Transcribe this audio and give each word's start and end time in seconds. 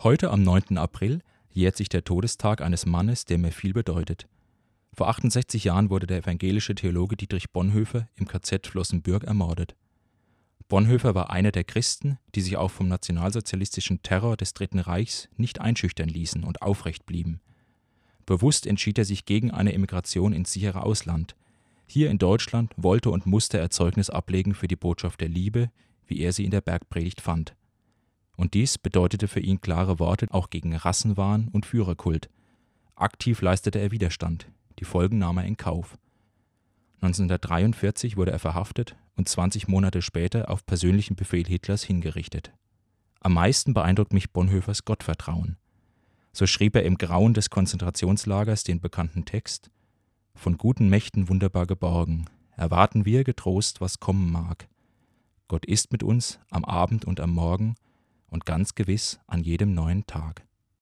Heute 0.00 0.30
am 0.30 0.44
9. 0.44 0.78
April 0.78 1.22
jährt 1.50 1.76
sich 1.76 1.88
der 1.88 2.04
Todestag 2.04 2.60
eines 2.60 2.86
Mannes, 2.86 3.24
der 3.24 3.36
mir 3.36 3.50
viel 3.50 3.72
bedeutet. 3.72 4.28
Vor 4.94 5.08
68 5.08 5.64
Jahren 5.64 5.90
wurde 5.90 6.06
der 6.06 6.18
evangelische 6.18 6.76
Theologe 6.76 7.16
Dietrich 7.16 7.50
Bonhoeffer 7.50 8.08
im 8.14 8.28
KZ 8.28 8.64
Flossenbürg 8.68 9.24
ermordet. 9.24 9.74
Bonhoeffer 10.68 11.16
war 11.16 11.30
einer 11.30 11.50
der 11.50 11.64
Christen, 11.64 12.18
die 12.36 12.42
sich 12.42 12.56
auch 12.56 12.70
vom 12.70 12.86
nationalsozialistischen 12.86 14.00
Terror 14.04 14.36
des 14.36 14.54
Dritten 14.54 14.78
Reichs 14.78 15.28
nicht 15.36 15.60
einschüchtern 15.60 16.08
ließen 16.08 16.44
und 16.44 16.62
aufrecht 16.62 17.04
blieben. 17.04 17.40
Bewusst 18.24 18.68
entschied 18.68 18.98
er 18.98 19.04
sich 19.04 19.24
gegen 19.24 19.50
eine 19.50 19.72
Emigration 19.72 20.32
ins 20.32 20.52
sichere 20.52 20.84
Ausland. 20.84 21.34
Hier 21.88 22.08
in 22.08 22.18
Deutschland 22.18 22.72
wollte 22.76 23.10
und 23.10 23.26
musste 23.26 23.58
er 23.58 23.70
Zeugnis 23.70 24.10
ablegen 24.10 24.54
für 24.54 24.68
die 24.68 24.76
Botschaft 24.76 25.20
der 25.20 25.28
Liebe, 25.28 25.72
wie 26.06 26.20
er 26.20 26.32
sie 26.32 26.44
in 26.44 26.52
der 26.52 26.60
Bergpredigt 26.60 27.20
fand. 27.20 27.56
Und 28.38 28.54
dies 28.54 28.78
bedeutete 28.78 29.26
für 29.26 29.40
ihn 29.40 29.60
klare 29.60 29.98
Worte 29.98 30.28
auch 30.30 30.48
gegen 30.48 30.74
Rassenwahn 30.74 31.48
und 31.48 31.66
Führerkult. 31.66 32.30
Aktiv 32.94 33.42
leistete 33.42 33.80
er 33.80 33.90
Widerstand, 33.90 34.48
die 34.78 34.84
Folgen 34.84 35.18
nahm 35.18 35.38
er 35.38 35.44
in 35.44 35.56
Kauf. 35.56 35.98
1943 37.00 38.16
wurde 38.16 38.30
er 38.30 38.38
verhaftet 38.38 38.94
und 39.16 39.28
20 39.28 39.66
Monate 39.66 40.02
später 40.02 40.50
auf 40.50 40.64
persönlichen 40.64 41.16
Befehl 41.16 41.48
Hitlers 41.48 41.82
hingerichtet. 41.82 42.52
Am 43.18 43.34
meisten 43.34 43.74
beeindruckt 43.74 44.12
mich 44.12 44.30
Bonhoeffers 44.30 44.84
Gottvertrauen. 44.84 45.56
So 46.32 46.46
schrieb 46.46 46.76
er 46.76 46.84
im 46.84 46.96
Grauen 46.96 47.34
des 47.34 47.50
Konzentrationslagers 47.50 48.62
den 48.62 48.80
bekannten 48.80 49.24
Text 49.24 49.72
Von 50.36 50.58
guten 50.58 50.88
Mächten 50.88 51.28
wunderbar 51.28 51.66
geborgen, 51.66 52.26
erwarten 52.56 53.04
wir 53.04 53.24
getrost, 53.24 53.80
was 53.80 53.98
kommen 53.98 54.30
mag. 54.30 54.68
Gott 55.48 55.66
ist 55.66 55.90
mit 55.90 56.04
uns 56.04 56.38
am 56.50 56.64
Abend 56.64 57.04
und 57.04 57.18
am 57.18 57.30
Morgen 57.30 57.74
und 58.28 58.46
ganz 58.46 58.74
gewiss 58.74 59.20
an 59.26 59.42
jedem 59.42 59.74
neuen 59.74 60.06
Tag. 60.06 60.47